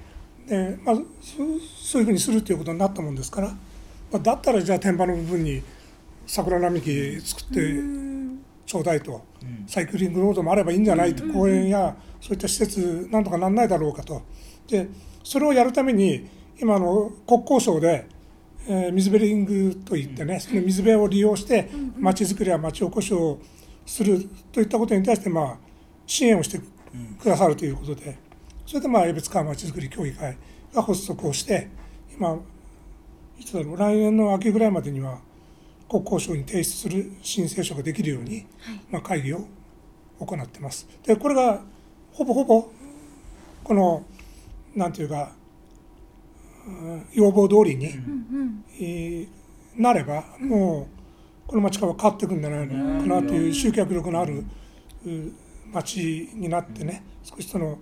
[0.48, 1.36] でまあ、そ
[1.92, 3.54] そういうふうにするということになったもんですから、ま
[4.14, 5.62] あ、だったらじゃあ天板の部分に
[6.26, 7.60] 桜並木作って
[8.68, 9.64] ちょうだいと、うん。
[9.66, 14.22] サイクリングロードもあればいいんじゃないと、公園やそういった施設なんとかなんないだろうかと。
[14.68, 14.88] で
[15.24, 16.28] それをやるために
[16.60, 18.06] 今の国交省で、
[18.68, 23.38] えー水ベリングといってね、その水辺を利用して町づくりや町おこしを
[23.86, 25.58] するといったことに対して、まあ、
[26.06, 26.60] 支援をして
[27.18, 28.18] くださるということで、
[28.66, 30.36] それでまあ江別川まちづくり協議会
[30.74, 31.68] が発足をして
[32.14, 32.38] 今
[33.38, 35.20] いつだろう来年の秋ぐらいまでには
[35.88, 38.46] 国交省に提出する申請書ができるように、
[38.90, 39.46] まあ、会議を
[40.20, 40.86] 行ってます。
[41.04, 41.62] でこれが
[42.12, 42.68] ほぼほぼ
[43.64, 44.04] この
[44.74, 45.32] なんていうか
[46.66, 49.28] うん要望通りに、うんえー
[49.78, 50.88] なればも
[51.46, 54.44] うこの町から変わっていくんじゃないのかなという集客力のある
[55.06, 55.10] う
[55.72, 57.78] 町になってね少しその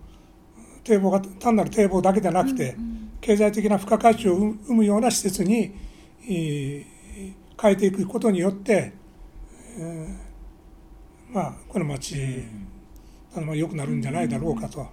[0.85, 2.77] 堤防が単なる堤防だけじゃなくて
[3.23, 5.75] 経済的な付加価値を生むような施設に
[6.29, 6.96] えー
[7.61, 8.93] 変えていくことによって、
[9.79, 10.27] えー
[11.33, 12.17] まあこの町
[13.35, 14.87] あのまあ良くなるんじゃないだろうかと。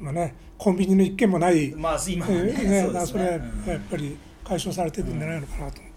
[0.00, 1.72] 今ねコンビニの一軒もない。
[1.74, 3.40] まあ今ねーねそれやっ
[3.90, 5.94] ぱり解消されていくんじゃないのかなと思って。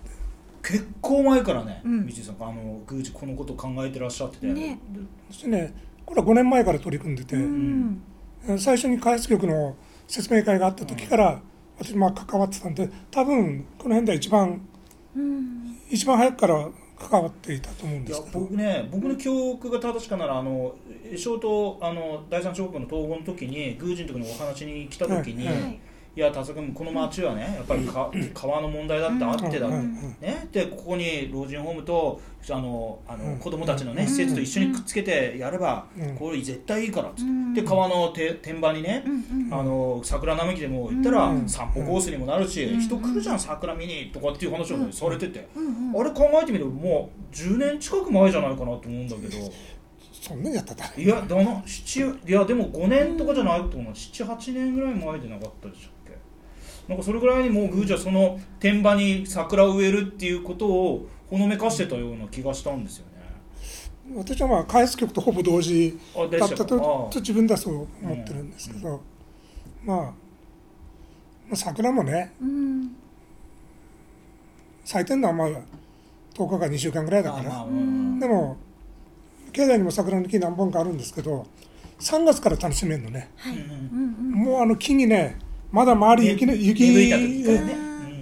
[0.70, 2.06] 結構前からね、うん。
[2.06, 4.39] 道井さんあの宮司このことを考えてらっしゃって。
[4.39, 4.80] て、ね。
[5.30, 5.74] そしてね
[6.06, 8.02] これは5年前から取り組んでて、うん。
[8.58, 9.76] 最初に開発局の
[10.08, 11.41] 説明会があった時から
[11.78, 14.62] 私まあ関わってたんで多分この辺では一番
[15.15, 18.39] うん一番早くから関わっていたと思うんですけど。
[18.39, 20.76] 僕ね僕の記憶が正しかならあの
[21.15, 25.80] 小とあの第三小学校の統合の時に宮司の時にお話に来た時に、はいはい
[26.17, 29.77] いや田坂君この町はねやっぱりか川の問題だってあってだって、
[30.19, 33.39] ね、でここに老人ホームとあのあの、うん。
[33.39, 34.08] 子供たちのね、うん。
[34.08, 36.15] 施設と一緒にくっつけてやれば、うん。
[36.15, 37.53] これ絶対いいからっつって、うん。
[37.53, 39.03] で川のて天板にね、
[39.51, 41.47] あの桜並木でも行ったらうん。
[41.47, 42.80] 散歩コースにもなるし、うん。
[42.80, 49.51] 人来るじゃん桜見にとかっていう話をね、されてて、あれ考えてみるともう10年近く前じゃないかなと思うんだけど。
[50.27, 55.97] そんなにやったらいやだな七いやでも5年とかじゃないと思う78年ぐらい前でなかったでしたっけ
[56.88, 63.17] なんかそれぐらいにもう宮司はその天場に桜を植えるっていうことをほのめかしてたような気がしたんですよね。
[64.15, 66.00] 私はまあ開発局とほぼ同時
[66.39, 69.02] だったと自分ではそう思ってるんですけど、
[69.84, 70.13] まあま
[71.52, 72.95] あ桜もねうん。
[74.86, 75.47] 咲いてるのはまあ
[76.34, 78.56] 10日か2週間ぐらいだから、でも
[79.52, 81.45] 境内にも桜の木何本かあるんですけど
[82.00, 84.32] 3月から楽しめるのね、はい、ううんん。
[84.32, 85.38] もうあの木にね
[85.71, 87.73] まだ周り雪ね雪芽吹いた時からね。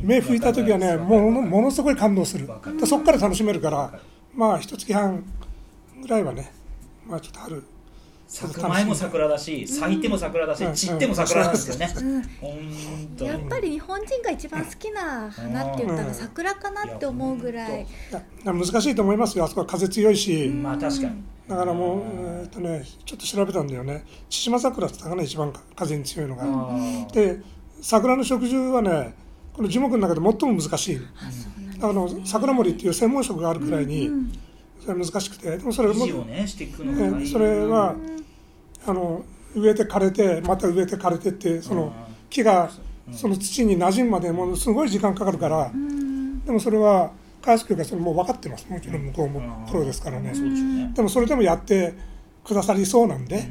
[0.01, 0.07] うん。
[0.07, 2.47] 芽吹いた時はねものものすごい感動する。
[2.79, 3.99] でそこから楽しめるから
[4.33, 5.23] まあ一月半
[6.01, 6.51] ぐらいはね
[7.07, 7.63] まあちょっと春
[8.27, 10.73] 咲く前も桜だし咲いても桜だしうん。
[10.73, 11.51] 散っても桜なん。
[11.53, 11.93] ですよね
[13.19, 17.85] やっぱり日本人が一番好きな花って言ったら桜かなって思うぐらい、い
[18.43, 19.45] や難しいと思いますよ。
[19.45, 24.03] あそこは風強いし、まあ確かにだからもう、えーっとね、ちょっと調べたんだよね。
[24.29, 26.45] 千島桜って言ったかな一番風に強いのが、
[27.13, 27.39] で
[27.81, 29.13] 桜の植樹はね
[29.53, 30.99] この樹木の中で最も難しい。
[31.81, 34.31] あの桜森っていう専門職があるくらいに、うん
[34.85, 35.95] それは難しくてでもそれも
[37.25, 37.95] それは
[38.85, 41.91] あの植えて枯れてまた植えて枯れてってその
[42.29, 42.69] 木が
[43.11, 46.43] その土に馴染むまでものすごい時間かかるから、うん。
[46.45, 47.11] でもそれは
[47.45, 48.67] 開発局がそれもう分かってます。
[48.67, 49.71] もちろん向こうもうん。
[49.71, 50.33] プロですからね。
[50.95, 51.93] でもそれでもやって
[52.43, 53.47] くださりそうなんで、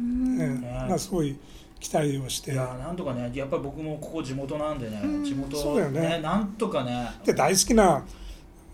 [0.00, 0.40] うん。
[0.40, 0.72] ええ。
[0.80, 1.36] だからすごい
[1.78, 2.52] 期待をして。
[2.52, 6.20] いやなんとかねやっぱり僕もここ地元なんでね地元そうだよね。
[6.20, 7.08] なんとかね。
[7.24, 8.04] で大好きな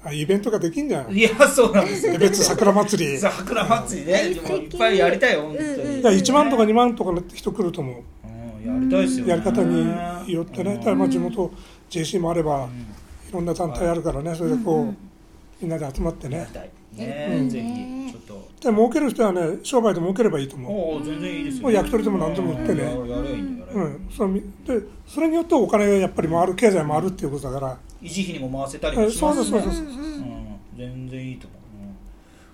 [0.04, 1.12] あイベントができんじゃん。
[1.12, 2.14] いやそうなんですよ。
[2.14, 3.14] 江別桜祭り。
[3.14, 4.18] い 桜祭りね。
[4.28, 8.02] いっぱいやりたいよ本当うんうんにや1万とか2万とかの人来ると思う
[8.64, 8.74] うん。
[8.74, 9.30] やりたいですよね。
[9.32, 11.52] やり方によってね、ただまあ地元
[11.90, 12.68] JC もあれば、
[13.32, 14.94] ろんな団体あるからね、それでこう、
[15.60, 16.46] みんなで集まってね。
[16.92, 17.48] ね。
[17.48, 18.70] ぜひちょっと。
[18.70, 22.92] で儲ける人はね、商売で儲ければいいと思おお全然いいですよもう焼き鳥でも何でも売ってね。
[24.14, 24.42] そので
[25.06, 29.58] それによってお金がやっぱり回る、経済回るっていうことだから、維持費にも回せたりもしますしね。
[29.58, 29.98] えそうですそうです。
[29.98, 30.32] うん
[30.76, 31.96] 全然いいと思う、うん。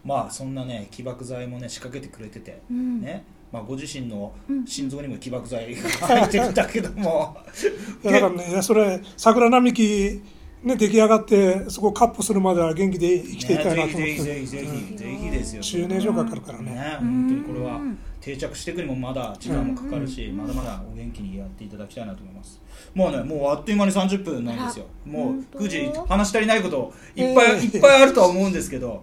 [0.08, 3.00] まあそんなね起爆剤もね仕掛けてくれてて、うん。
[3.00, 3.24] ね。
[3.50, 4.66] まあ、ご自身のうん。
[4.66, 7.36] 心臓にも起爆剤が入ってるんだけども。
[8.04, 10.22] だからね、それ、桜並木、
[10.62, 15.62] ね、出来上がって、そこをカップするまでは元気で生きていたいなと思っねぜひぜて、ひぜひぜひですよ。
[15.62, 16.72] 10年以上かかるからね。
[16.72, 16.96] ね。
[16.98, 22.60] 本当にこれはうん定着していくにもまだ時間もかかるし、まだまだお元気にやっていただきたいなと思います。
[22.94, 24.86] もうねもうあっという間に30分なんですよ。
[25.06, 29.02] もう本当9時話し足りないこといっぱい、えーいっぱいあるとは思うんですけど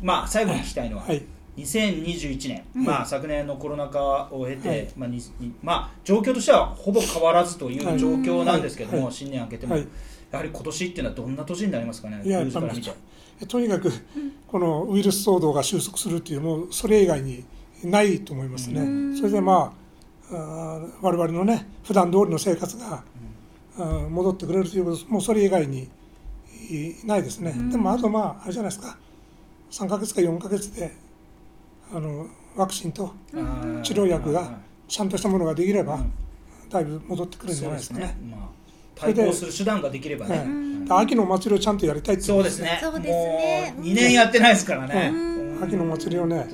[0.00, 1.22] まあ最後に聞きたいのは、はい、
[1.58, 2.84] 2021年、うん。
[2.84, 4.88] まあ、昨年のコロナ禍を経て、はい。
[4.96, 9.14] まあににまあ、状況としてはほぼ変わらずという状況なんですけども、はいはい。
[9.14, 9.86] 新年明けても、はい
[10.30, 12.44] やはり今年っていうのはどんな年になりますかね、いや。
[13.46, 13.90] とにかく、
[14.46, 17.44] このウイルス騒動が収束するっていう、もうそれ以外に
[17.84, 18.80] ないと思いますね。
[18.80, 19.16] うん。
[19.16, 19.72] それでま
[20.30, 23.04] あ、あー我々のね、普段通りの生活が、
[23.78, 25.88] あー戻ってくれるということ、もうそれ以外に
[26.70, 27.54] いないですね。
[27.70, 28.98] でもあとまあ、あれじゃないですか、
[29.70, 30.94] 3ヶ月か4ヶ月で、
[31.92, 33.14] あのワクチンと
[33.82, 36.12] 治療薬がちゃんとしたものができれば、うん。
[36.68, 38.16] だいぶ戻ってくるんじゃないですかね。
[39.00, 40.46] まあ、対抗する手段ができればね、
[40.88, 42.24] 秋のお祭りをちゃんとやりたいって。
[42.24, 42.78] いそうですね。
[42.82, 43.74] そうですね。
[43.76, 45.64] もう2年やってないですからね、うん。
[45.64, 46.46] 秋のお祭りをね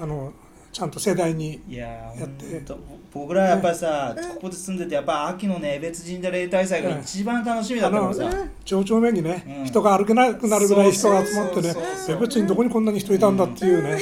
[0.00, 0.32] あの
[0.70, 2.62] ちゃんと盛大にいやって。
[3.12, 9.64] 僕らやっぱりさ、ここで住んでてやっぱ秋のね江別神社例大祭が一番楽しみだったからさ、うん上長目にね、うん。
[9.64, 11.74] 人が歩けなくなるぐらい人が集まってね
[12.20, 13.98] 別にどこにこんなに人いたんだっていうね、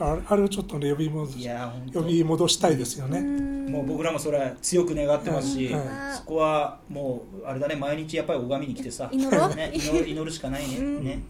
[0.00, 1.32] あれあれをちょっとね呼び戻
[1.92, 3.20] 呼び戻したいですよね。
[3.68, 9.08] もう僕らもそれ強く願ってますし、うんうんそこはもうあれだね毎日やっぱり拝みに来てさ。
[9.12, 11.04] 祈ね、祈る祈るしかないね, うん。
[11.04, 11.22] ね。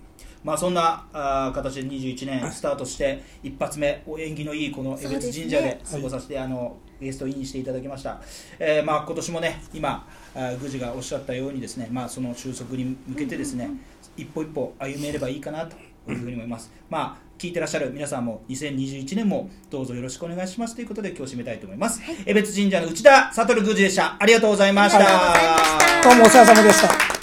[0.44, 8.20] まあそんなあー形で21年スタートして一発目お縁起のいいこの江別神社で過ごさせて、あのゲストインしていただきました、
[8.58, 13.68] えーまあ今年もね今宮司がおっしゃったようにですねまあその収束に向けてですね、
[14.16, 15.76] 一歩一歩歩めればいいかなと
[16.12, 20.74] いうふうに思います、まあ聞いてらっしゃる皆さんも2021年もどうぞよろしくお願いします。
[20.74, 24.16] ということで今日締めたいと思います、江別神社の内田悟宮司でした。
[24.18, 24.98] ありがとうございました。
[24.98, 26.08] ありがとうございました。
[26.08, 27.17] どうもお世話様でした。